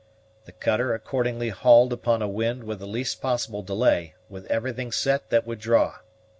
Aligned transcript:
The 0.45 0.51
cutter 0.51 0.95
accordingly 0.95 1.49
hauled 1.49 1.93
upon 1.93 2.23
a 2.23 2.27
wind 2.27 2.63
with 2.63 2.79
the 2.79 2.87
least 2.87 3.21
possible 3.21 3.61
delay, 3.61 4.15
with 4.29 4.47
everything 4.47 4.91
set 4.91 5.29
that 5.29 5.45
would 5.45 5.59
draw. 5.59 5.99